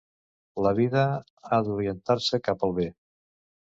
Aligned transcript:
La 0.67 0.71
vida 0.79 1.05
ha 1.51 1.61
d'orientar-se 1.69 2.45
cap 2.51 2.71
al 2.71 2.79
bé. 2.83 2.93